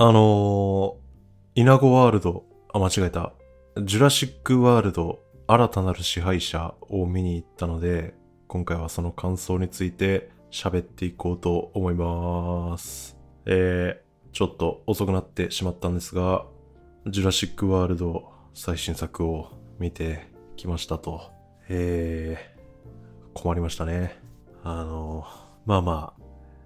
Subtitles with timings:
[0.00, 3.32] あのー、イナゴワールド、あ、間違えた。
[3.82, 8.14] ジュラシックワールド、新たなる支配者を見に行ったので、
[8.46, 13.18] 今回はその感想について喋っていこうと思います。
[13.44, 16.46] えー、ちょっと遅くなってしまったんですが、
[17.08, 19.48] ジュラシックワールド最新作を
[19.80, 21.32] 見てきましたと。
[21.68, 24.16] えー、困りましたね。
[24.62, 25.26] あの、
[25.66, 26.22] まあまあ、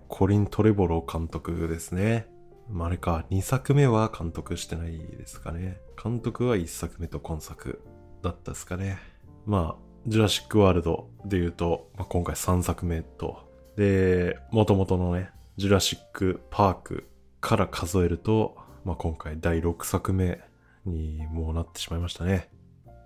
[0.09, 2.27] コリン・トレボロ監督ですね。
[2.73, 5.79] まあ、あれか、2作目は監督してないですかね。
[6.03, 7.83] 監督は1作目と今作
[8.23, 8.99] だったですかね。
[9.47, 13.47] まあ、ジュラシックワールドで言うと、まあ、今回3作目と、
[13.77, 17.09] で、元々のね、ジュラシックパーク
[17.41, 20.41] から数えると、まあ、今回第6作目
[20.87, 22.49] にもうなってしまいましたね。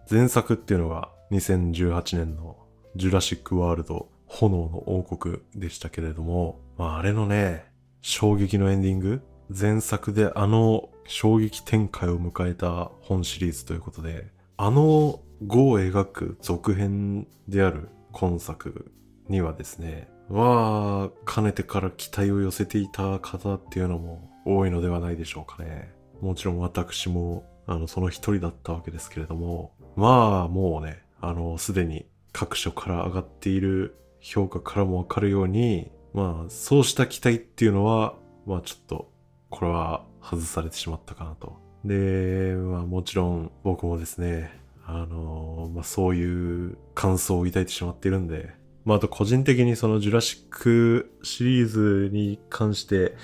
[0.08, 2.56] 前作っていうのが2018年の
[2.94, 7.66] ジュラシックワールド炎の王国でしたけれども、まあ、あれのね、
[8.00, 18.90] 衝撃のエンディング前作であの衝撃展開を迎えた本シリーズということで、あの5を描く続編である今作
[19.28, 25.92] にはですね、は、かねてから期待を寄せていた方っていうのも多いのではないでしょうかね。
[26.20, 38.14] もちろん私も、あの、その一人だったわけですけれども、まあ、もうね、あの、すでに各所から上がっている評価からもわかるように、まあ、そうした期待っていうのは、
[38.46, 39.10] まあちょっと
[39.50, 41.56] これは外されてしまったかなと。
[41.84, 44.50] で、まあもちろん僕もですね、
[44.84, 53.16] あのまあそういう感想を抱いてしまっているんで、まああと個人的にそのジュラシックシリーズに関して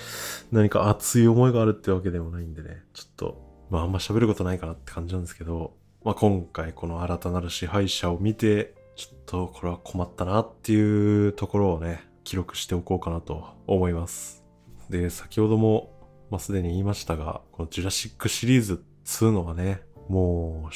[0.51, 14.43] 何か熱い思いがあるってわけでもないんでね、ちょっと、まああんま喋ることないかなって感じなんですけど、まあ今回この新たなる支配者を見て、ちょっとこれは困ったなっていうところをね、記録しておこうかなと思います。
[14.89, 15.91] で、先ほども
[16.33, 20.73] まあ、すでに言いましたが、このジュラシックシリーズ2のはね、もう、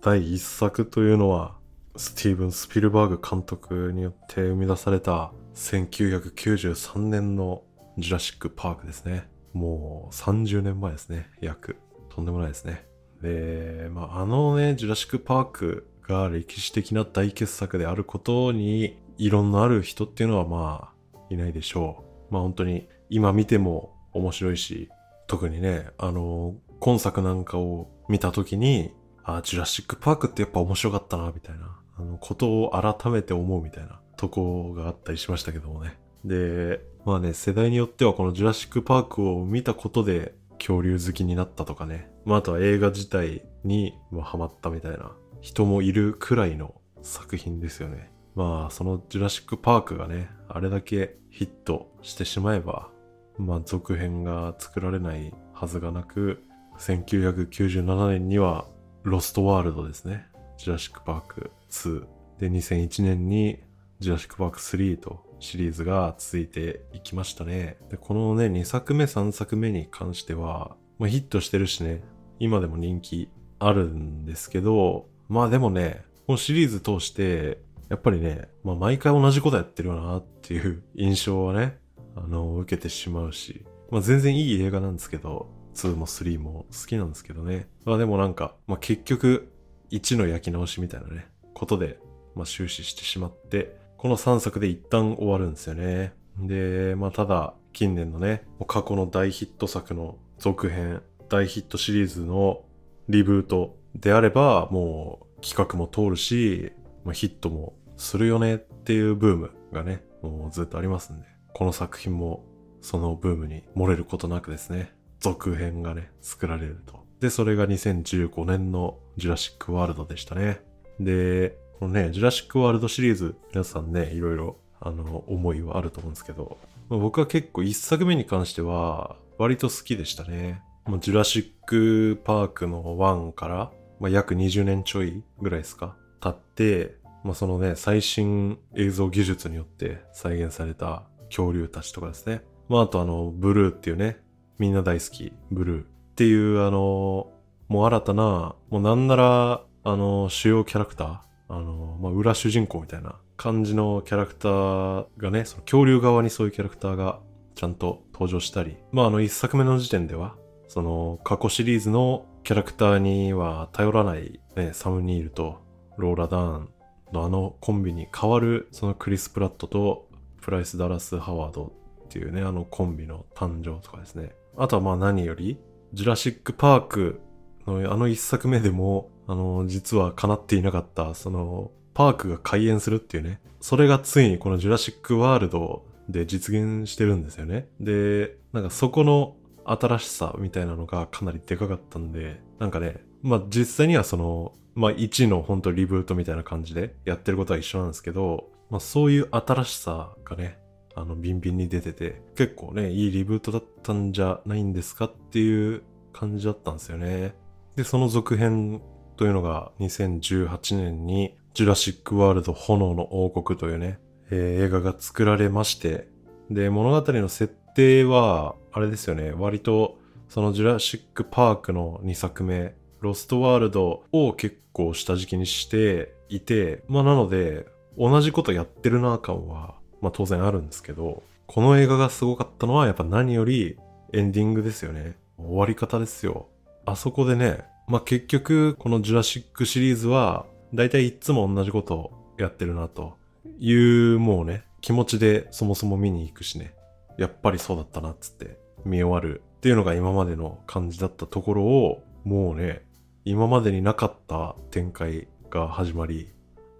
[0.00, 1.56] 第1作というのは、
[1.96, 7.64] スティーブン・スピルバーグ監督によって生み出された1993年の
[7.98, 9.28] ジュラシック・パークですね。
[9.52, 11.28] もう30年前ですね。
[11.40, 11.78] 約。
[12.08, 12.86] とんでもないですね。
[13.22, 22.34] で、まあ、あのね、ジュラシック・パークが歴史的な大傑作であることに、異論のある人っていうのはまあ、いないでしょう。
[22.34, 24.90] まあ本当に、今見ても面白いし、
[25.26, 28.92] 特にね、あの、今作なんかを見た時に、
[29.24, 35.98] あ、ジュラシックパークってやっぱ面白かったな、みたいな、あの、ことを改めて思うみたいなとこがあったりしましたけどもね。
[36.24, 42.08] で、まあね、世代によってはこのジュラシックパークを見たことで恐竜好きになったとかね。
[42.24, 48.12] まああとは映画自体に、ハマったみたいな人もいるくらいの作品ですよね。
[48.34, 52.90] まあそのジュラシックパークがね、あれだけヒットしてしまえば、
[53.38, 56.42] まあ、続編が作られないはずがなく、
[56.78, 58.66] 1997年には、
[59.02, 60.26] ロストワールドですね。
[60.58, 62.06] ジュラシックパーク2。
[62.38, 63.60] で、2001年に、
[64.00, 67.78] ジュラシックパーク3とシリーズが続いていきましたね。
[67.90, 72.02] で、このね、2作目、3作目に関しては、まあ、ヒットしてるしね、
[72.38, 73.28] 今でも人気
[73.58, 81.78] あるんですけど、まあでもね、このシリーズ通して、やっぱりね、まあ毎回同じことやってるよなっていう印象はね、
[82.16, 87.68] あの、受けてしまうし、まあ全然いい映画なんですけど、2も3も好きなんですけどね。
[87.84, 89.52] まあでもなんか、まあ結局、
[89.90, 91.98] 1の焼き直しみたいなね、ことで、
[92.34, 96.14] まあ終始してしまって、この3作で一旦終わるんですよね。
[96.38, 102.64] で、まあただ、近年のね、過去の大ヒット作の続編、大ヒットシリーズの
[103.08, 106.72] リブートであれば、もう企画も通るし、
[107.04, 111.31] まあ、ヒットもするよねっていうブームがね、もうずっとありますんで。
[111.62, 112.44] この作品も
[112.80, 117.06] そのブームに漏れることなくですね、続編がね、作られると。
[117.20, 120.60] で、それが2015年のジュラシックワールドでしたね。
[120.98, 126.58] で、このね、ジュラシックワールドシリーズ、皆さんね、いろいろ、あの、思いはあると思うんですけど、
[126.88, 130.62] 僕は結構一作目に関しては、割と好きでしたね。
[130.84, 133.70] ま、ジュラシックパークの1から、
[134.00, 141.04] まあ、約20年ちょいぐらいですか経って、まあ、そのね、最新映像技術によって再現された
[141.34, 142.42] 恐竜たちとかですね。
[142.68, 144.18] まあ、あとあの、ブルーっていうね、
[144.58, 147.32] みんな大好き、ブルーっていうあの、
[147.68, 157.20] もう新たな、もうなんなら、あの、主要キャラクター、あの、まあ、裏主人公みたいな感じのキャラクターがね、その恐竜側にそういうキャラクターが
[157.54, 160.36] ちゃんと登場したり、まあ、あの、一作目の時点では、
[160.68, 165.62] その、過去シリーズのキャラクターには頼らない、ね、サムニールと
[165.96, 166.68] ローラ・ダーン
[167.12, 170.08] のあのコンビに代わる、そのクリス・プラットと
[170.42, 171.72] プライス・ダラス・ハワード
[172.04, 174.34] っていうね、あのコンビの誕生とかですね。
[174.58, 175.56] あとはまあ何より、
[175.94, 177.20] ジュラシックパーク
[177.66, 183.40] のあの一作目でも、あの、実は叶っていなかった、その、パークが開園するっていうね。
[183.60, 187.68] それがついにこのジュラシックワールドで実現してるんですよね。
[187.80, 200.58] で、なんかそこの新しさみたいなのがかなりでかかったんで、なんかね、まあ実際にはその、まあ1の本当リブートみたいな感じでやってることは一緒なんですけど、まあそういう新しさがね、
[200.94, 205.82] あの、ビンビンに出てて、結構ね、いいリブートだったんじゃないんですかっていう
[206.14, 207.34] 感じだったんですよね。
[207.76, 208.80] で、その続編
[209.18, 213.98] というのが2018年にジュラシックワールド炎の王国というね、
[214.30, 216.08] えー、映画が作られまして、
[216.50, 219.98] で、物語の設定は、あれですよね、割と
[220.30, 227.66] そのジュラシックパークの2作目、ロストワールドを結構下敷きにしていて、まあなので、
[227.98, 233.76] 同じことやってるな感は、まあ当然あるんですけど、この映画がすごかったのはやっぱ何より
[234.12, 235.16] エンディングですよね。
[235.38, 236.48] 終わり方ですよ。
[236.86, 243.16] あそこでね、まあ結局このジュラシックシリーズは大体いつも同じことをやってるなと
[243.58, 246.74] いうもうね、気持ちでそもそも見に行くしね、
[247.18, 252.82] やっぱりそうだったなっつって見終わるっていうのが今までの感じだったところを、もうね、
[253.24, 256.31] 今までになかった展開が始まり、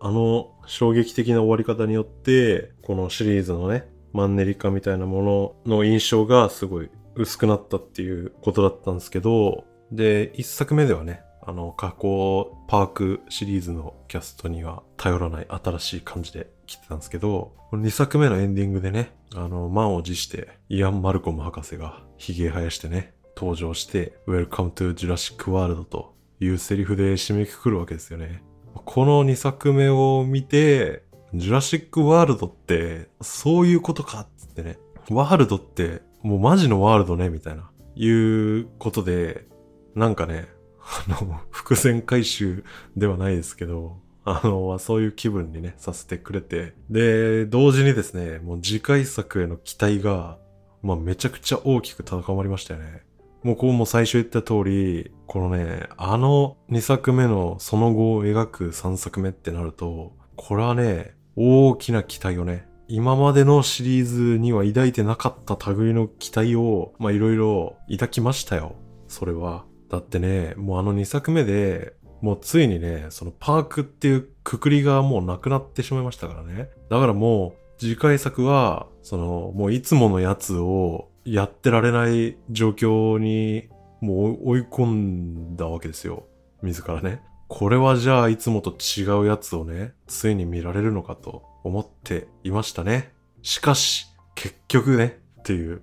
[0.04, 9.62] あの衝撃的な終わり方によって、このシリーズのね、マンネリ化みたいなものの印象がすごい薄くなったっていうことだったんですけど、
[9.92, 28.42] で、一作目ではね、あの、過去パークシリーズのキャストには頼らない新しい感じで来てたんですけど、この2作目のエンディングでね、あの、満を持して、イアン・マルコム博士が髭生やしてね、登場して、Welcome to Jurassic World というセリフで締めくくるわけですよね。
[28.74, 31.04] この2作目を見て、
[31.34, 34.78] ジュラシックワールドって、そういうことかっってね。
[35.10, 37.70] ワールドって、もうマジのワールドね、みたいな。
[37.96, 39.46] いうことで、
[39.94, 40.48] なんかね、
[40.80, 42.64] あの、 伏線回収
[42.96, 46.74] ではないですけど、あの、そういう気分にね、させてくれて。
[46.90, 50.38] で、同時にですね、もう次回作への期待が、
[50.82, 53.02] まあめちゃくちゃ大きく高まりましたよね。
[53.42, 68.76] もうこうも最初言った通り、このね、あの2作目のその後を描く3作目ってなると、これはね、大きな期待をね、今までのシリーズには抱いてなかった類の期待を、まあいろいろ抱きましたよ。
[69.08, 69.64] それは。
[69.88, 76.70] だってね、もうあの2作目で、もうついにね、そのパークっていうくくりがもうなくなってしまいましたからね。
[76.88, 83.68] だからもう次回作は、そのもういつものやつをやってられない状況に
[84.00, 86.26] もう追い込んだわけですよ。
[86.62, 87.22] 自らね。
[87.48, 93.12] これはじゃあいつもと違うやつをね、ついに見られるのかと思っていましたね。
[93.42, 95.82] しかし、結局ね、っていう。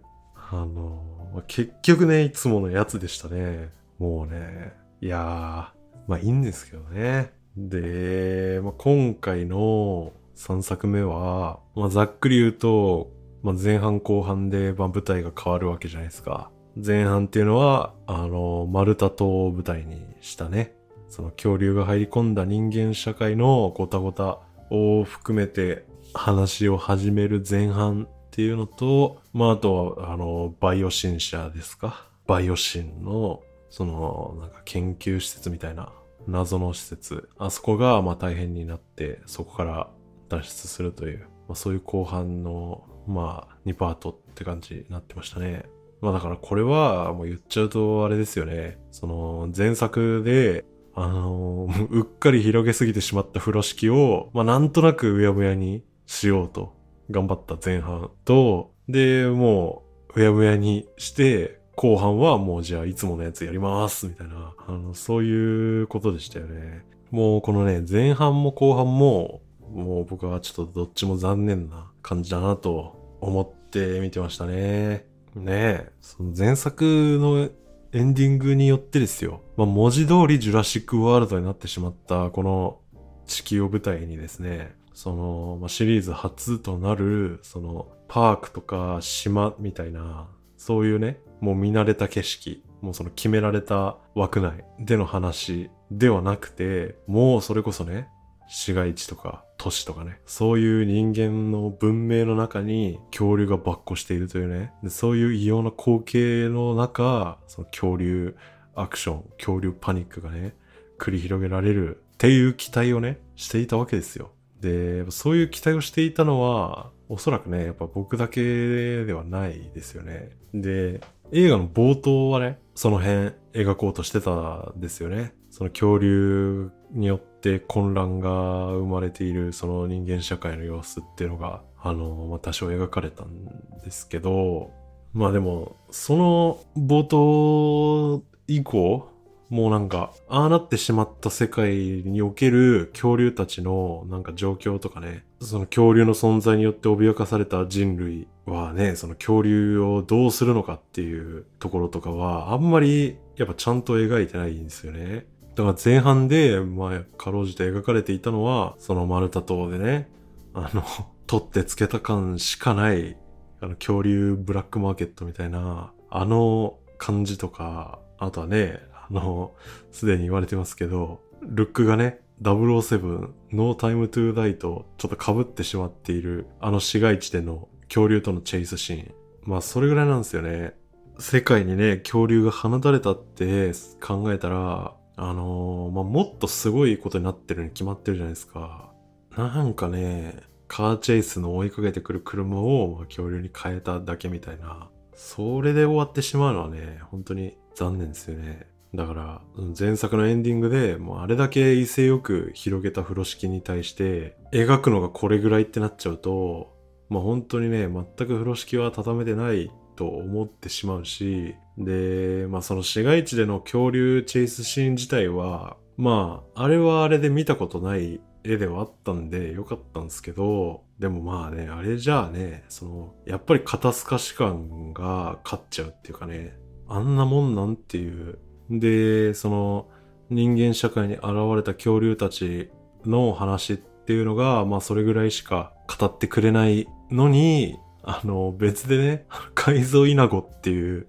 [0.52, 3.70] あの結局ね、いつものやつでしたね。
[4.00, 7.32] もうね、いやー、まあいいんですけどね。
[7.56, 16.52] で、まあ、今回の3作目は、まあ、ざっくり言うと、まあ、前半後半で、舞台が変わるわけじゃないですか。
[16.76, 20.76] 前半っていうのは、あの、マルタ島を舞台にしたね、
[21.08, 24.40] その恐竜が入り込んだ人間社会のごたごた
[24.70, 32.08] を含めて話を始める前半っていうのと、まあ、あとは、あの、バイオシン社ですか。
[32.28, 35.92] バイオシンのその、なんか研究施設みたいな
[36.28, 39.90] 謎の施設、あそこがまあ大変になって、そこから
[40.28, 45.64] 脱出するという、まあ、そういう後半の、まあ、2パートって感じになってましたね。
[46.00, 48.78] まあだからこれはもう言っちゃうとあれですよね。
[48.92, 50.64] その前作で、
[50.96, 56.74] あの、うっかり広げすぎてしまった風呂敷を、まあなんとなくうやむやにしようと
[57.10, 59.84] 頑張った前半と、で、も
[60.16, 66.86] ううやむやにして、後半はもうじゃあいつものやつやりますみたいな、あの、そういうことでしたよね。
[67.10, 69.42] もうこのね、前半も後半も、
[69.74, 75.06] もう僕はちょっとどっちも残念な感じだなと思って見てましたね。
[75.36, 77.50] ねえ、その前作の
[77.92, 79.42] エンディングによってですよ。
[79.58, 82.80] まあ、文字通りジュラシックワールドになってしまったこの
[83.26, 98.10] 地球を舞台にですね、その、まあ、シリーズ初となる、その、パークとか島みたいな、そういうね、もう見慣れた景色、もうその決められた枠内での話ではなくて、もうそれこそね、
[98.48, 108.36] 市街地とか都市とかね、そういう人間の文明の中に恐竜が跋扈しているというね、でそういう異様な光景の中、その恐竜
[108.74, 110.56] アクション、恐竜パニックがね、
[110.98, 114.32] 繰り広げられるっていう期待をね、していたわけですよ。
[114.62, 120.30] で、そういう期待をしていたのは、おそらくね、やっぱ僕だけではないですよね。
[120.54, 121.02] で、
[121.34, 125.34] 映画の冒頭はね、その辺描こうとしてたんですよね。
[125.50, 127.29] その恐竜によって
[127.68, 133.46] 混乱が生まれているその人間社会の様子っていうのが、あの、まあ、多少描かれたん
[133.84, 134.72] ですけど、
[135.14, 139.10] まあでも、その冒頭以降、
[139.50, 155.26] もうなんか、ああなってしまった世界における恐竜たちのなんか状況とかね、その恐竜の存在によって脅かされた人類はね、その恐竜をどうするのかっていうところとかは、あんまりやっぱちゃんと描いてないんですよね。
[155.60, 160.10] だから前半で、まあ、かろうじて描かれていたのは、そのマルタ島でね、
[160.54, 160.84] あの、
[161.28, 163.18] 取ってつけた感しかない、
[163.60, 169.54] あの、恐竜ブラックマーケットみたいな、あの感じとか、あとはね、あの、
[169.92, 179.14] すでに言われてますけど、ルックがね、007、ノータイムトゥーダイとちょっと被ってしまっている、あの市街地での恐竜とのチェイスシーン。
[179.44, 180.74] まあ、それぐらいなんですよね。
[181.18, 188.94] 世界にね、恐竜が放たれたって考えたら、あのー、まあ、もっとすごいことになってるに決まってるじゃないですか。
[189.36, 190.38] なんかね、
[190.70, 194.90] カーチェイスの追いかけてくる車を、ま、恐竜に変えただけみたいな。
[195.14, 198.68] それで終わってしまうのはね、本当に残念ですよね。
[198.96, 199.42] だから、
[199.78, 206.74] 前作のエンディングで、もうあれだけ威勢よく広げた風呂敷に対して、描くのがこれぐらいってなっちゃうと、
[207.10, 226.56] まあ本当にね、全く風呂敷は畳めてないと思ってしまうし、で、まあその市街地での恐竜チェイスシーン自体は、まあ、あれはあれで見たことない絵ではあったんでよかったんですけど、でもまあね、あれじゃあね、その、やっぱり肩透かし感が勝っちゃうっていうかね、
[226.88, 228.40] あんなもんなんていう。
[228.70, 229.90] で、その、
[230.30, 231.26] 人間社会に現
[231.58, 232.72] れた恐竜たち
[233.06, 237.78] の話っていうのが、まあそれぐらいしか語ってくれないのに、
[238.12, 241.06] あの、別でね、改造イナゴっていう、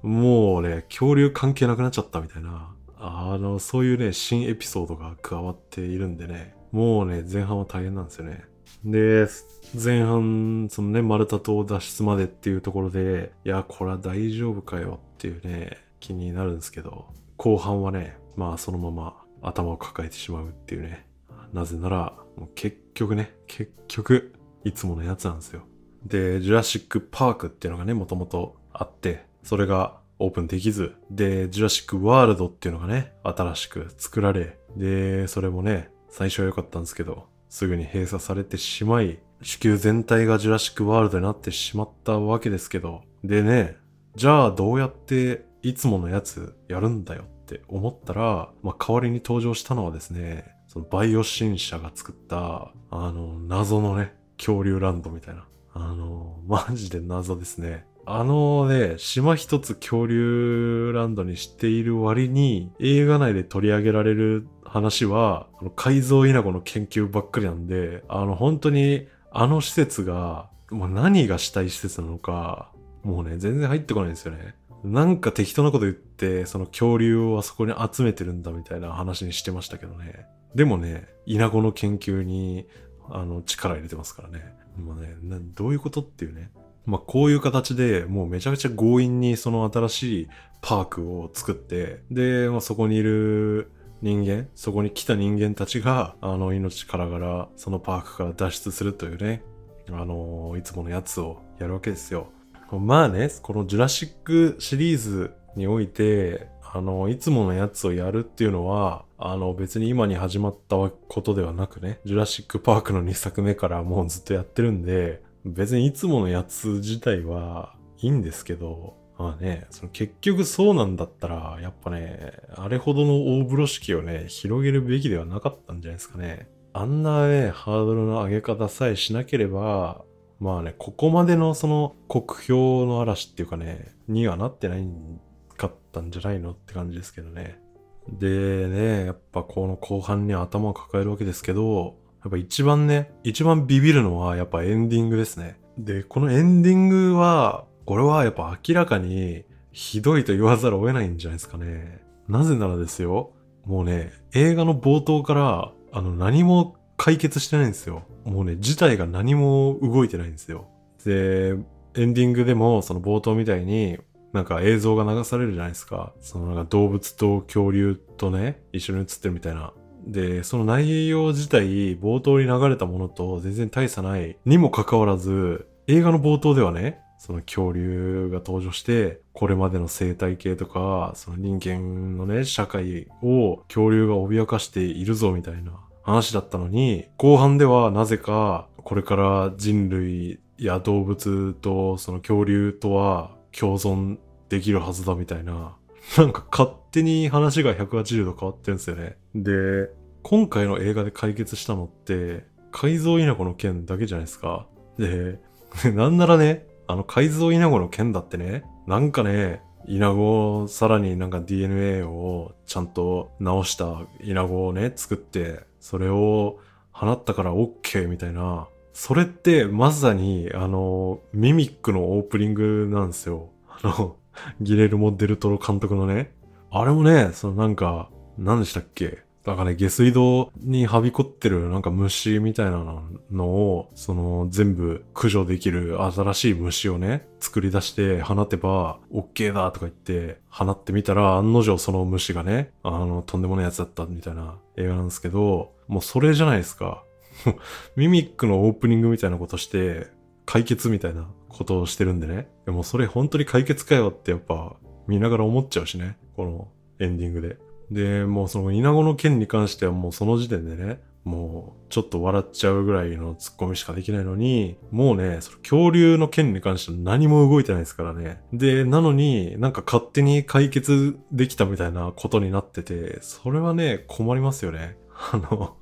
[0.00, 8.44] もうね、恐竜関係なくなっちゃったみたいな、あの、そういうね、新エピソードが加わっているんでね、もうね、前半は大変なんですよね。
[8.86, 9.26] で、
[9.74, 17.04] 前半、そのね、丸太島脱出までっていうところで、いや、これは大丈夫かよっていうね、気になるんですけど、
[17.36, 21.06] 後半はね、まあそのまま頭を抱えてしまうっていうね。
[21.52, 24.32] なぜなら、もう結局ね、結局、
[24.64, 25.64] いつものやつなんですよ。
[26.04, 43.76] で、ジュラシックパークっていうのがね、もともとあって、それがオープンできず、で、ジュラシックワールドっていうのがね、新しく作られ、で、それもね、最初は良かったんですけど、すぐに閉鎖されてしまい、地球全体がジュラシックワールドになってしまったわけですけど、でね、
[44.16, 55.46] じゃあどうやっていつものやつやるんだよって思ったら、まあ、代わりに登場したのはですね、そのバイオ新社が作った、あの、謎のね、恐竜ランドみたいな。
[55.72, 57.86] あの、マジで謎ですね。
[58.06, 72.72] あのね、島一つ恐竜ランドにしている割に、映画内で取り上げられる話は、あの改造稲子の研究ばっかりなんで、あの、本当に、あの施設が、もう何がしたい施設なのか、
[73.02, 74.54] もうね、全然入ってこないんですよね。
[74.82, 80.26] なんか適当なこと言って、その恐竜をあそこに集めてるんだみたいな話にしてましたけどね。
[80.54, 82.66] でもね、稲子の研究に、
[83.08, 84.54] あの、力入れてますからね。
[84.76, 85.16] もうね、
[85.54, 86.50] どういうことっていうね。
[86.86, 90.28] まあ、こういう形でもうめちゃくちゃ強引にその新しい
[90.62, 93.70] パークを作って、で、まあ、そこにいる
[94.02, 99.42] 人間、そこに来た人間たちが、あの、命からがら、そのパークから脱出するというね、
[99.90, 102.28] あの、いつものやつをやるわけですよ。
[102.72, 126.48] まあね、このジュラシックシリーズにおいて、あの、いつものやつをやるっていうのは、あの、別に今に始まったことではなくね、ジュラシックパークの2作目からもうずっとやってるんで、別にいつものやつ自体はいいんですけど、まあね、その結局そうなんだったら、やっぱね、あれほどの大風呂敷をね、広げるべきではなかったんじゃないですかね。
[126.72, 130.04] あんなね、ハードルの上げ方さえしなければ、
[130.38, 135.20] まあね、ここまでのその国評の嵐っていうかね、にはなってないん
[135.60, 137.60] かったんじゃないのって感じですけどね。
[138.08, 145.60] でね、やっぱこの後半に頭を抱えるわけですけど、やっぱ一番ね、一番ビビるのはやっぱエンディングですね。
[145.78, 152.00] で、このエンディングは、これはやっぱ明らかにひどいと言わざるを得ないんじゃないですかね。
[152.28, 153.32] なぜならですよ、
[153.64, 158.02] もうね、映画の冒頭から、あの、何も解決してないんですよ。
[158.24, 160.68] もうね、事態が何も動いてないんですよ。
[161.04, 161.56] で、
[161.94, 163.98] エンディングでもその冒頭みたいに、
[164.32, 166.12] なんか映像が流されるじゃないですか。
[166.20, 169.72] そのなんか動物と恐竜とね、一緒に映ってるみたいな。
[170.06, 185.72] で、その内容自体、冒頭に流れたものと全然大差ないにもかかわらず、映画の冒頭ではね、その恐竜が登場して、これまでの生態系とか、その人間のね、社会を恐竜が脅かしているぞみたいな
[186.02, 195.76] 話だったのに、後半ではなぜか、これから人類や動物とその恐竜とは共存できるはずだみたいな、
[196.16, 199.16] なんか勝手に話が180度変わってるんですよね。
[199.34, 199.90] で、
[200.22, 204.66] 今回の映画で解決したのって、改造稲子の件だけじゃないですか。
[204.98, 205.40] で、
[205.94, 216.58] なんならね、あの改造稲子の件だってね、なんかね、稲子をさらになんか DNA をちゃんと直した稲子をね、作って、それを
[216.92, 218.68] 放ったから OK みたいな。
[218.92, 223.50] それってまさにあの、ミミックのオープニングなんですよ。
[223.68, 224.16] あの、
[224.60, 226.32] ギレルモ・デルトロ監督のね。
[226.70, 229.22] あれもね、そのなんか、何でしたっけ？
[229.44, 247.02] だからね、下水道にはびこってるなんか虫みたいなのを、その全部駆除できる新しい虫をね、作り出して放てば OK だとか言って放ってみたら案の定その虫がね、あの、とんでもないやつだったみたいな映画なんですけど、もうそれじゃないですか。
[247.96, 250.08] ミミックのオープニングみたいなことして、
[250.46, 252.48] 解決みたいなことをしてるんでね。
[252.66, 256.16] でもそれ本当に解決かよってやっぱ見ながら思っちゃうしね。
[256.36, 256.68] この
[256.98, 257.56] エンディングで。
[257.90, 268.40] で、もうその稲子の件に関してはもうその時点でね、もうちょっと笑っちゃうぐらいのツッコミしかできないのに、もうね、その恐竜の件に関しては何も動いてないですからね。
[268.52, 274.96] で、なのになんか勝手に解決できたみたいなことになってて、それはね、困りますよね。
[275.32, 275.76] あの、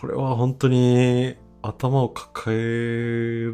[0.00, 3.50] これは本当に頭を抱え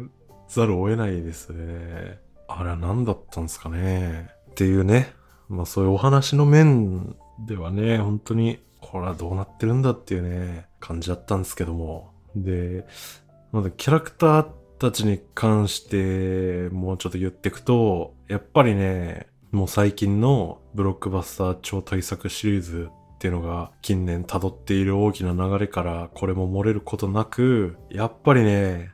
[0.47, 2.19] ざるを得ないですね。
[2.47, 4.29] あれは何だったんですかね。
[4.51, 5.11] っていうね。
[5.49, 7.15] まあそういうお話の面
[7.47, 12.11] ではね、本当にこれはどうなってるんだっていうね、感じだったんですけども。
[12.35, 12.85] で、
[13.51, 14.47] まだキャラクター
[14.77, 22.89] たちに関してもうちょっと言ってくと、やっぱりね、もう最近のブロックバスター超大作シリーズ
[23.25, 28.91] っていうのが近年辿っている大きな流れからこれも漏れることなく、やっぱりね、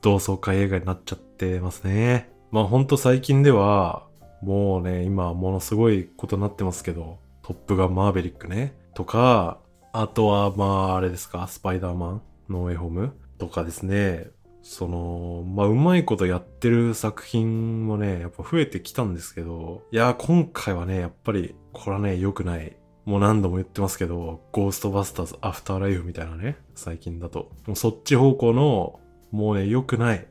[0.00, 2.30] 同窓会映画になっちゃってますね。
[2.50, 4.06] まあほんと最近では、
[4.40, 9.58] もうね、今ものすごいことになってますけど、トップガンマーベリックね、とか、
[9.92, 14.28] あとはまああれですか、スパイダーマンノーウェイホームとかですね、
[14.62, 22.74] その、まあうまいことやってる作品もね、やっぱ増えてきたんですけど、いや、今回はね、やっぱり、これはね、良くない。
[23.04, 27.50] もう何度も言ってますけど、ゴーストバスターズアフターライフみたいなね、最近だと。
[27.66, 30.26] もうそっち方向の、もうね、良くない、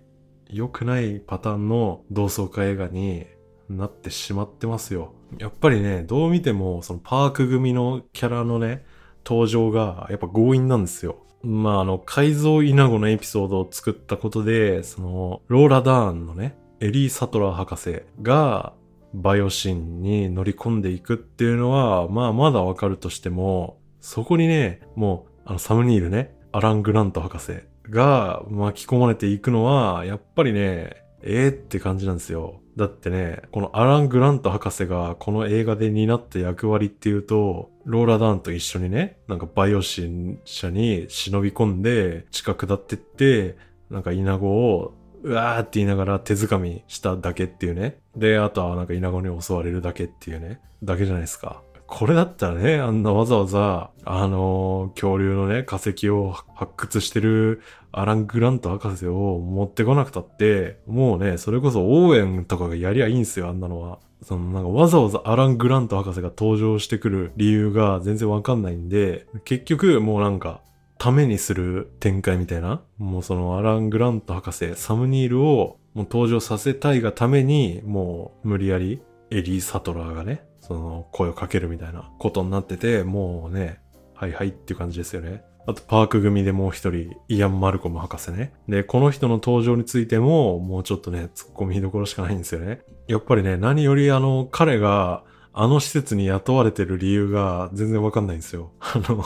[0.49, 3.27] 良くないパターンの同窓会映画に
[3.69, 5.13] なってしまってますよ。
[5.37, 8.85] やっぱりね、どう見ても、そのパーク組のキャラのね、
[9.25, 11.17] 登場がやっぱ強引なんですよ。
[11.43, 18.73] まあ、あの、改造イナゴのエピソードを作ったことで、その、ローラ・ダーンのね、エリー・サトラー博士が、
[19.13, 32.59] バイオシンに乗り込んでいくっていうのは、まあまだわかるとしても、そこにね、もう、あの、サムニールね、アラン・グラント博士が巻き込まれていくのは、やっぱりね、ええって感じなんですよ。
[32.75, 43.57] だってね、このアラン・グラント博士がこの映画で担った役割っていうと、ローラ・ダーンと一緒にね、なんかバイオシン社に忍び込んで、近くだってって、
[43.89, 44.93] なんかイナゴを、
[45.23, 47.97] うわーって言いながら手掴みしただけっていうね。
[48.15, 50.59] で、あとはなんかイナゴに襲われるだけっていうね。
[50.83, 51.61] だけじゃないですか。
[51.87, 63.99] これだったらね、あんなわざわざ、あのー恐竜のね、化石を発掘してるアラン・グラント博士を持ってこなくたって、もうね、それこそオーエンとかがやりゃいいんすよ、あんなのは。
[64.23, 70.61] そのなんかわざわざアラン・グラント博士が登場してくる理由が全然わかんないんで、結局もうなんか、
[70.97, 72.81] ためにする展開みたいな。
[72.97, 79.01] もうそのアラン・グラント博士、サムニールをもう登場させたいがために、もう無理やり
[79.31, 83.79] エリー・サトラーがね、その声をかけるみたいなことになってて、もうね、
[84.13, 85.43] はいはいっていう感じですよね。
[85.65, 88.53] あとパーク組でもう一人、イアン・マルコム博士ね。
[88.67, 92.81] で、この人の登場についても、もうちょっとね、突っ込みどころしかないんですよね。
[93.07, 98.71] やっぱりね、何よりあの、彼が、あの施設に雇われてる理由が全然わかんないんですよ。
[98.79, 99.23] あの、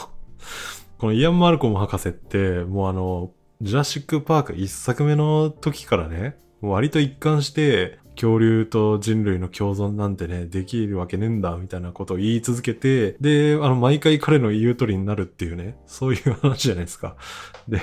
[0.98, 3.30] このイアン・マルコム博士って、もうあの、
[3.60, 17.14] ジュラシック・パーク一作目の時からね、割と一貫して、恐竜と人類の共存なんてね、できるわけねえんだ、みたいなことを言い続けて、で、あの、毎回彼の言う通りになるっていうね、そういう話じゃないですか。
[17.68, 17.80] で、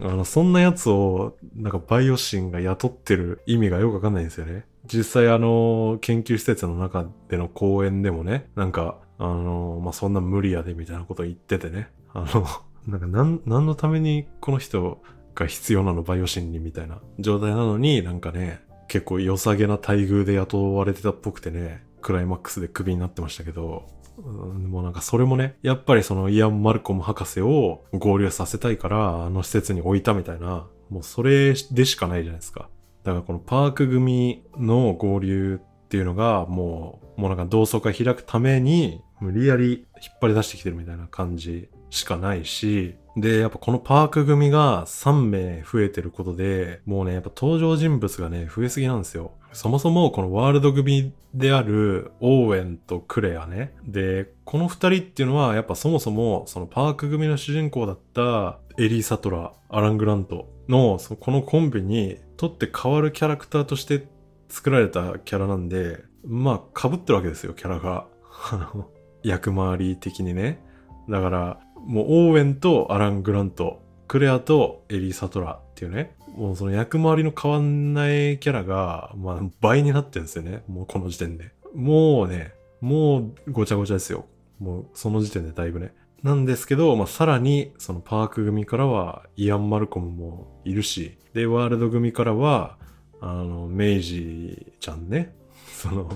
[0.00, 4.64] あの、そんなやつを、なんかバイオシンが雇ってる意味がよくわかんないんですよね。
[4.86, 11.90] 実際あの、研究施設の中での講演でもね、なんか、あの、まあ、そんな無理やでみたいなこと言っててね。
[12.26, 12.46] あの、
[12.86, 15.02] なんかなん、何のためにこの人
[15.34, 23.86] が必要なのバイオシンにみたいな状態なのになんかね、結構良さげな待遇で雇われてたっぽくてね、クライマックスでクビになってましたけど、
[24.18, 32.68] うんもうなんかそれもね、やっぱりそのイアン・マルコム博士を合流させたいから、あの施設に置いたみたいな、もうそれでしかないじゃないですか。
[33.04, 49.32] だからこのパーク組の合流っていうのが、もう、もうなんか同窓会開くために、無理やり引っ張り出してきてるみたいな感じしかないし、で、やっぱこのパーク組が3名増えてることで、もうね、やっぱ登場人物がね、増えすぎなんですよ。
[49.52, 53.74] そもそもこのワールド組であるオーウェンとクレアね。
[53.84, 64.06] で、この二人っていうのはやっぱそもそもそのパーク組の主人公だったエリー・サトラ、アラン・グラントのそのこのコンビにとって変わるキャラクターとして
[64.48, 68.06] 作られたキャラなんで、まあ被ってるわけですよ、キャラが。
[68.52, 68.88] あの、
[69.22, 70.62] 役回り的にね。
[71.08, 80.62] だから、もうオーウェンとアラン・グラント、クレアとエリー・サトラっていうね、もうその役回りの変わんないキャラが、まあ倍になってるんですよね。
[80.68, 81.52] もうこの時点で。
[81.74, 84.26] もうね、もうごちゃごちゃですよ。
[84.58, 85.94] もうその時点でだいぶね。
[86.22, 92.78] なんですけど、まあさらにそのパーク組からはイアン・マルコムもいるし、で、ワールド組からは、
[93.20, 95.34] あの、メイジちゃんね。
[95.72, 96.10] その、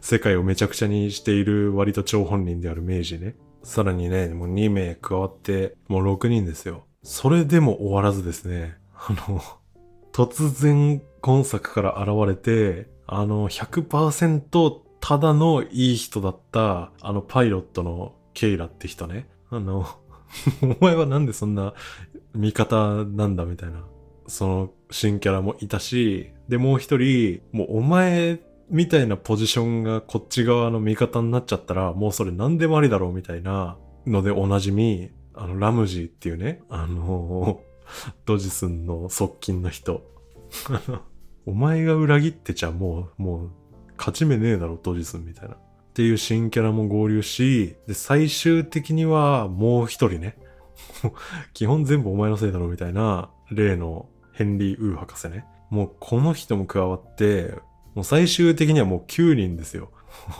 [0.00, 3.34] 世界をめちゃくちゃにしている割と張本人であるメイジね。
[3.66, 6.84] さらにね、もう2名加わって、もう6人ですよ。
[7.02, 9.42] それでも終わらずですね、あの、
[10.12, 19.28] 突然今作から現れて、あの、100%ただのいい人だった、あのパイロットのケイラって人ね。
[19.50, 19.84] あの、
[20.62, 21.74] お前はなんでそんな
[22.34, 23.84] 味方なんだみたいな。
[24.28, 37.60] その新キャラもいたし、で、もう一人、もうお前みたいなポジションがこっち側の味方になっちゃったら、もうそれ何でもありだろうみたいなのでおなじみ、あの、ラムジーっていうね、あの、
[38.24, 40.02] ドジスンの側近の人。
[41.46, 43.50] お前が裏切ってちゃもう、もう、
[43.96, 45.54] 勝ち目ねえだろ、ドジスンみたいな。
[45.54, 45.58] っ
[45.94, 50.36] ていう新キャラも合流し、で、最終的にはもう一人ね。
[51.54, 55.46] 基本全部お前のせいだろ、みたいな、例のヘンリー・ウー博士ね。
[55.70, 57.54] もうこの人も加わって、
[57.96, 59.90] もう最終的にはもう9人ですよ。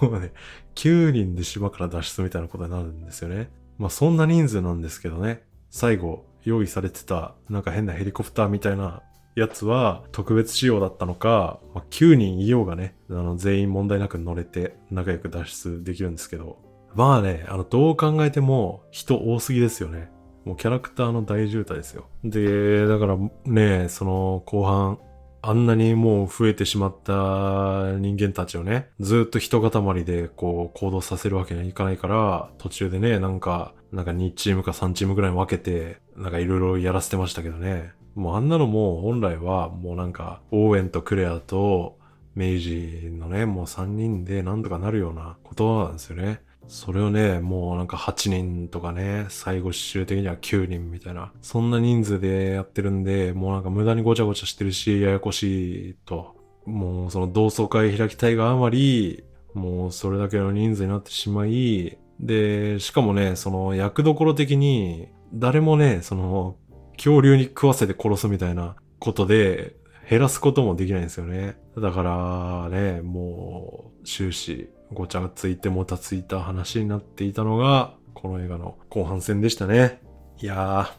[0.02, 0.32] もうね、
[0.76, 3.50] 9人で島から脱出みたいなことになるんですよね。
[3.78, 5.42] まあそんな人数なんですけどね。
[5.70, 9.02] 最後、用意されてた、なんか変なヘリコプターみたいな
[9.34, 16.58] やつは特別仕様だったのか、まあ、9人いようがね、あの全員問題なく乗れて仲良く脱出できるんですけど。
[16.94, 20.10] まあね、あのどう考えても人多すぎですよね。
[20.44, 22.06] もうキャラクターの大渋滞ですよ。
[22.22, 24.98] で、だからね、その後半、
[25.48, 37.92] あんなにもう増えてしまった人間たちをね、ずっと人塊でこう行動させるわけにはいかないから、途中でね、なんか、なんか2チームか3チームぐらいに分けて、なんかいろいろやらせてましたけどね。
[38.16, 41.96] もうあんなのも本来はもうなんか、オーエンとクレアと
[42.34, 46.40] メイジのね、もう3人でなんとかなるようなことなんですよね。
[46.68, 56.34] それをね、もうなんか8人とかね、最後終的には9人みたいな、そんな人数でやってるんで、もうなんか無駄にごちゃごちゃしてるし、ややこしいと。
[56.64, 59.24] もうその同窓会開きたいがあまり、
[59.54, 66.56] もうそれだけの人数になってしまい、で、しかもね、その役どころ的に、誰もね、その、
[66.96, 69.76] 恐竜に食わせて殺すみたいなことで、
[70.08, 71.56] 減らすこともできないんですよね。
[71.76, 80.00] だからね、もう終始ごちゃついてもたついた話になっていたのが、この映画の後半戦でしたね。
[80.40, 80.90] いや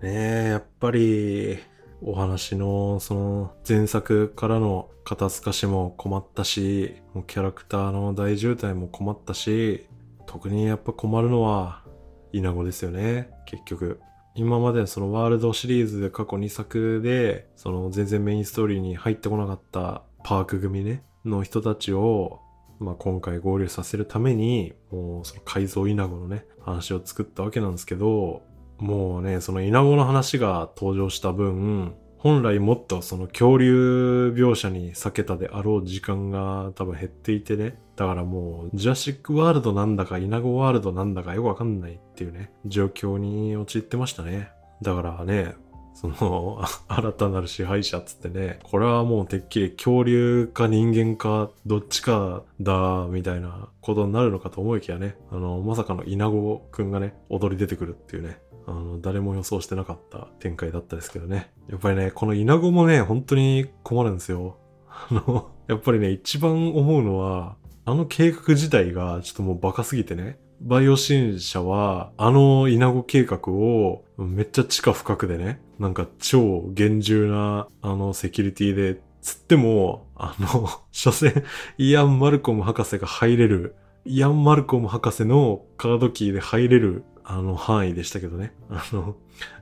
[0.00, 1.58] ー、ねえ、やっぱり、
[2.02, 9.86] お話のその前作からの肩透かしも困ったし、もうキャラクターの大渋滞も困ったし、
[10.26, 11.84] 特にやっぱ困るのは、
[12.32, 14.00] イナゴですよね、結局。
[14.34, 22.40] 今までそのワールドシリーズで過去2作で、その全然メインストーリーに入ってこなかったパーク組ね、の人たちを、
[22.78, 28.42] まあ今回合流させるために、もうその改造イナゴのね、話を作ったわけなんですけど、
[28.78, 37.78] もうね、そのイナゴの話が登場した分、本来もっとその恐竜描写に避けたであろう時間が多分減っていてね。
[37.94, 44.50] だからもう、ジュラシックワールドなんだかイナゴワールドなんだかよくわかんないっていうね、状況に陥ってましたね。
[44.82, 45.54] だからね、
[45.96, 61.50] その、新たなる支配者っつってね、これはもうてっきり恐竜か人間かどっちかだ、みたいなことになるのかと思いきやね、あの、まさかのイナゴくんがね、踊り出てくるっていうね、あの、誰も予想してなかった展開だったですけどね。
[61.70, 64.58] やっぱりね、このイナゴもね、本当に困るんですよ。
[64.88, 67.56] あの、やっぱりね、一番思うのは、
[67.86, 70.38] あの計画自体がちょっともうバカすぎてね。
[70.60, 81.44] バイオ新社は、あのイナゴ計画をめっちゃ地下深くでね、なんか超厳重なあのセキュリティでつっても、あの、 所詮、
[81.78, 88.54] イアン・マルコム博士が入れる、イアン・マルコム博士のカードキーで入れる、あの、範囲でしたけどね。
[88.70, 89.16] あの、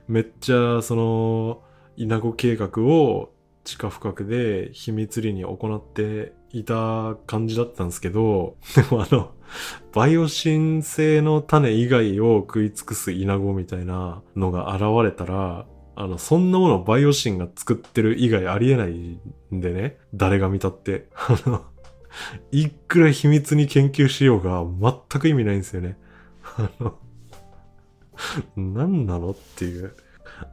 [0.07, 1.63] めっちゃ、その、
[1.97, 3.31] イナゴ計画を
[3.63, 9.31] 地下深くで秘密裏に行っていた感じだったんですけど、でもあの、
[9.93, 21.07] バイオシン製の種以外を食い尽くすイナゴみたいなのが現れたら、あの、そんなものバイオシンが作ってる以外ありえないんでね、誰が見たって。
[21.15, 21.65] あの、
[22.51, 24.63] いくら秘密に研究しようが
[25.09, 25.97] 全く意味ないんですよね。
[26.57, 26.97] あの、
[28.55, 29.93] 何なのっていう。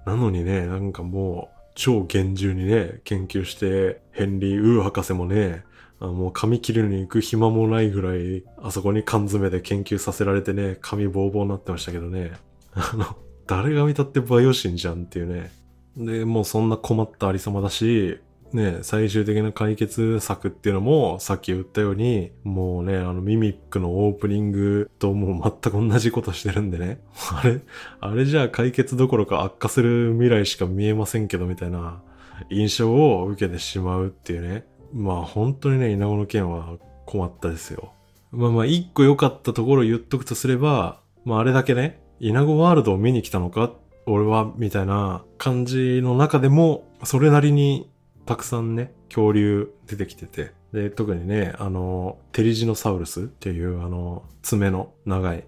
[0.06, 5.64] なのにね、なんかもう、超厳重にね、研究して、ヘンリー・ウー博士もね、
[5.98, 12.32] あもう髪切るに行く暇もないぐらい、あそこに缶詰で研究させられてね、髪ボーボーになってましたけどね。
[12.74, 15.50] あの、誰が見たってバイオシンじゃんっていうね。
[15.96, 18.18] で、もうそんな困ったありさまだし、
[18.52, 27.00] ね、最終的な解決策っていうのも、さっき言ったように、もうね、あのミミックのオープニングともう全く同じことしてるんでね。
[27.32, 27.60] あれ、
[28.00, 32.02] あれじゃあ解決どころか悪化する未来しか見えませんけど、みたいな
[32.50, 34.66] 印象を受けてしまうっていうね。
[34.92, 36.76] まあ本当にね、稲子の件は
[37.06, 37.92] 困ったですよ。
[38.32, 43.72] まあまあ一個良かったところを言っとくとすれば、まああれだけね、稲子ワールドを見に来たのか？
[44.06, 47.90] 俺は、みたいな感じの中でも、それなりに
[48.26, 50.52] たくさんね、恐竜出てきてて。
[50.72, 55.44] で、特にね、あの、テリジノサウルスっていうあの、爪の長い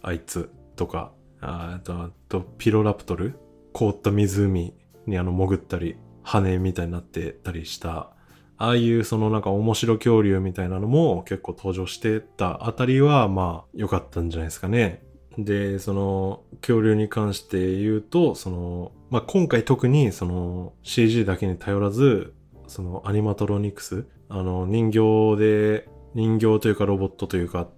[0.00, 3.34] あいつとか、あと、とピロラプトル？
[3.74, 4.72] 凍った湖
[5.06, 8.14] にあの潜ったり、羽みたいになってたりした、
[8.56, 15.03] ああいうそのなんか面白恐竜みたいなのも結構登場してたあたりはまあ良かったんじゃないですかね。
[15.38, 22.34] で、その恐竜に関して言うと、そのまあ、今回特にその CG だけに頼らず、
[22.66, 27.68] そのアニマトロニクス、あの人形で、人形というかロボットというかっ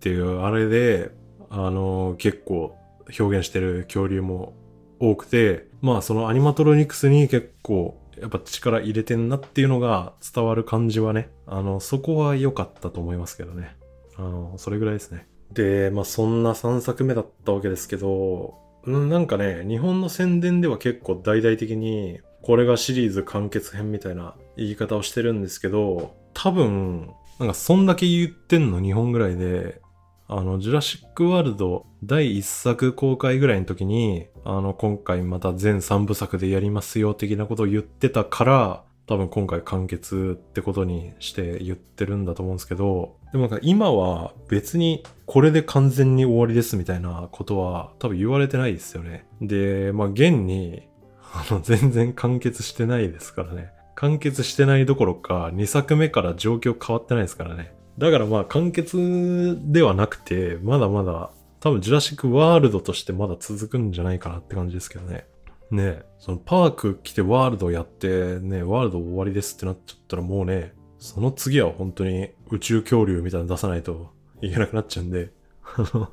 [0.00, 1.10] ていうあれで、
[1.50, 2.76] あの結構
[3.18, 4.54] 表現してる恐竜も
[5.00, 13.76] 多くて、まあそのアニマトロニクスに結構やっぱ力入れてんなっていうのが伝わる感じはね、あの、そこは良かったと思いますけどね。
[14.16, 15.26] あの、それぐらいですね。
[15.52, 18.54] で、まあそんな3作目だったわけですけど、
[18.86, 29.80] なんかね、日本の宣伝では結構大々的に、これがシリーズ完結編みたいな言い方をしてるんですけど、多分、なんかそんだけ言ってんの日本ぐらいで、
[30.28, 49.26] あの、ジュラシックワールド第1作公開ぐらいの時に、あの、今回また全3部作でやりますよ的なことを言ってたから、多分今回完結ってことにして言ってるんだと思うんですけど、でもなんか今は別にこれで完全に終わりですみたいなことは多分言われてないですよね。
[49.40, 50.88] で、まあ現に、
[51.32, 53.70] あの全然完結してないですからね。
[53.94, 57.74] 完結してないどころか2作目から状況変わってないですからね。
[57.98, 65.26] だからまあ完結ではなくて、まだまだ多分ジュラシックワールドとしてまだ続くんじゃないかなって感じですけどね。
[65.70, 75.30] ねそのパーク来てワールドやってね、ワールド終わりですってなっちゃったらもうね、その次は本当に宇宙恐竜みたいなの出さないといけなくなっちゃうんで、
[75.76, 76.10] あの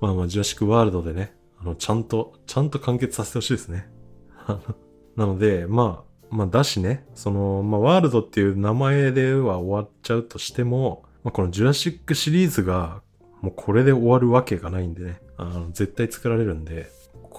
[0.00, 3.88] まあまあ、ジュラシックワールドでね、あの、ちゃんと、ちゃんと完結させてほしいですね。
[5.16, 13.02] なので、まあ、まあ、だしね、その、まあ、ワールドっていう名前では終わっちゃうとしても、まあ、このジュラシックシリーズが、
[13.42, 16.90] もうこれで終わるわけがないんでね、あの、絶対作られるんで、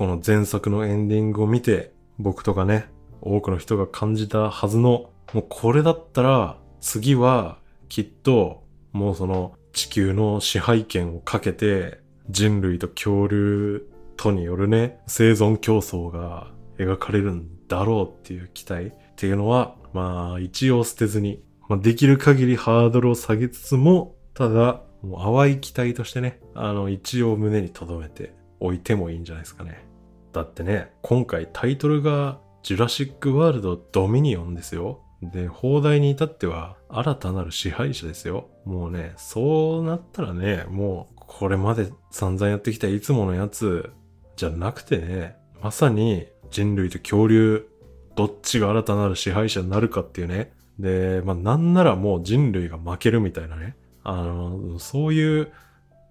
[0.01, 2.87] この前作のエンディングを見て、僕とかね、
[3.21, 11.99] 多くの人が感じたはずの、もうこれだったら、次はきっと、もうその地球の支配権をかけて、
[12.31, 13.87] 人類と恐竜
[14.17, 16.47] とによるね、生存競争が
[16.79, 29.90] 描かれるんだろうっていう期待っていうのは、まあ一応捨てずに、まあ、できる限りハードルを下げつつも、ただ、もう淡い期待としてね、あの一応胸に留めて置いてもいいんじゃないですかね。
[30.34, 35.02] だってね、今回タイトルがジュラシックワールドドミニオンですよ。
[35.22, 38.50] で、邦題に至っては新たなる支配者ですよ。
[38.65, 43.91] もうね、そうなったらね、もうこれまで散々やってきたいつものやつ
[44.36, 47.67] じゃなくてね、まさに人類と恐竜、
[48.15, 50.54] どっちが新たなる支配者になるかっていうね。
[50.80, 53.76] で、まあなんならもう人類が負けるみたいなね。
[54.04, 55.52] あの、そういう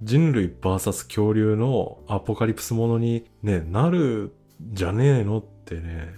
[0.02, 4.32] 人類 VS 恐竜のアポカリプスものにね、なる
[4.72, 6.14] じゃねえのってね、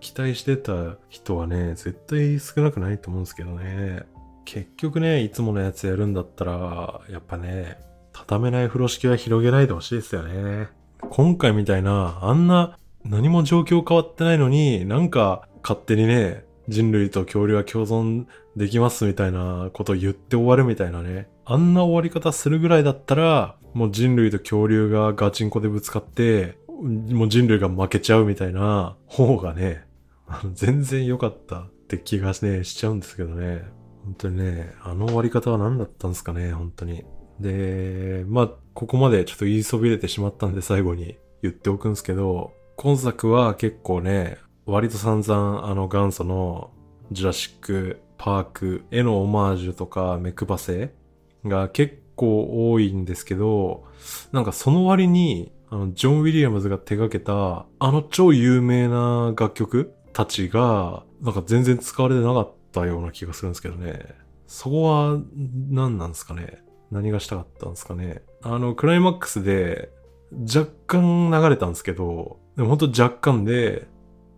[0.00, 4.02] 期待してた人はね、絶対少なくないと思うんですけどね。
[4.44, 7.78] 結局ね、いつものやつやるんだったら、やっぱね、
[8.12, 10.68] 畳めない風呂敷は広げないでほしいですよね。
[11.10, 21.28] 今回みたいな、あんな何も状況変わってないのに、なんか勝手にね、人類と恐竜は共存できますみたいなことを言って終わるみたいなね。
[21.44, 29.84] あんな終わり方するぐらいだったら、もう人類と恐竜がガチンコでぶつかって、もう人類が負けちゃうみたいな方がね、
[30.54, 33.64] 全然良かったって気がね、しちゃうんですけどね。
[34.04, 37.04] 本当にね、あの終わり方は何だったんですかね、本当に。
[37.40, 46.70] で、まあ、ここまでちょっと言いそびれてしまったんで最後に言っておくんですけど、今作は結構ね、割と散々あの元祖の
[47.12, 50.94] ジュラシックパークへのオマージュとか目配せ
[51.44, 53.84] が結構多いんですけど、
[54.32, 64.14] なんかその割に、あの、ジョン・ウィリアムズが手掛けた、あの超有名な楽曲たちが、なんか全然使われてなかったような気がするんですけどね。
[64.46, 65.18] そこは、
[65.70, 66.62] 何なんですかね。
[66.90, 68.22] 何がしたかったんですかね。
[68.42, 69.90] あの、クライマックスで、
[70.32, 73.88] 若干流れたんですけど、でも本当若干で、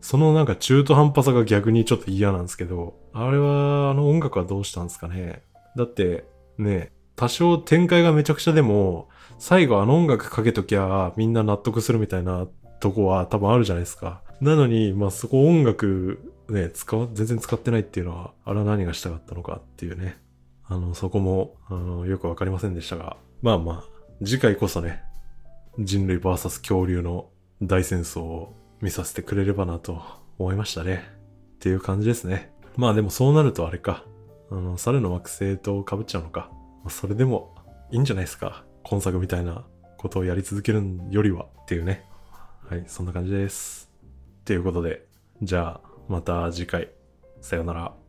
[0.03, 5.43] そのなんか中途半端さが逆にちょっと嫌なんですけど、あれは、あの音楽はどうしたんですかね。
[5.77, 6.25] だって、
[6.59, 12.47] ね、多少展開がめちゃくちゃでも、最後あの音楽かけときゃみんな納得するみたいな
[12.81, 14.23] とこは多分あるじゃないですか。
[14.41, 20.19] なのに、まあそこ音楽ね、使わ、全然使ってないっていうのは、あれは何がしたかったのかっていうね。
[20.65, 23.17] あの、そこも、あの、よくわかりませんでしたが。
[23.41, 25.03] まあまあ、次回こそね、
[25.79, 27.29] 人類 VS 恐竜の
[27.63, 30.03] 大戦争を見させてくれればなと
[30.39, 31.09] 思いましたね。
[31.55, 32.53] っていう感じですね。
[32.77, 34.05] まあでもそうなるとあれか。
[34.51, 36.51] あの、猿の惑星と被っちゃうのか。
[36.85, 37.55] まそれでも
[37.93, 38.65] いいんじゃないですか。
[38.83, 39.65] 今作みたいな
[39.97, 42.05] ことをやり続けるよりはっていうね。
[42.69, 43.89] はい、そんな感じです。
[44.45, 45.07] ということで、
[45.43, 46.91] じゃあまた次回。
[47.41, 48.02] さよなら。